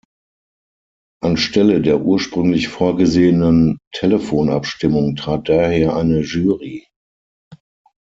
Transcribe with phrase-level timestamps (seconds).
[1.21, 6.87] Anstelle der ursprünglich vorgesehenen Telefon-Abstimmung trat daher eine Jury.